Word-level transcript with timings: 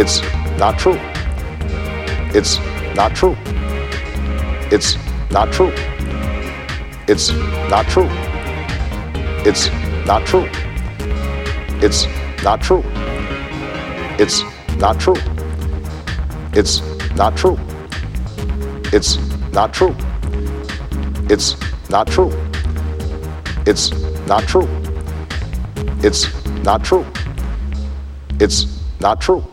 It's 0.00 0.20
not 0.60 0.78
true. 0.78 0.96
It's 2.32 2.60
not 2.94 3.16
true. 3.16 3.36
It's 4.70 4.96
not 5.32 5.52
true. 5.52 5.72
It's 7.08 7.32
not 7.68 7.88
true. 7.88 8.06
It's 9.44 9.66
not 10.06 10.24
true. 10.24 10.48
It's 11.82 12.06
not 12.44 12.60
true. 12.60 12.84
It's 14.20 14.44
not 14.78 15.00
true. 15.00 15.18
It's 16.54 16.80
not 17.16 17.36
true. 17.36 17.58
It's 18.92 19.18
not 19.50 19.72
true. 19.72 19.96
It's 21.28 21.56
not 21.90 22.06
true. 22.06 22.30
It's 23.66 23.90
not 24.28 24.46
true. 24.46 24.68
It's 26.04 26.62
not 26.62 26.84
true. 26.84 27.04
It's 28.38 28.80
not 29.00 29.20
true. 29.20 29.44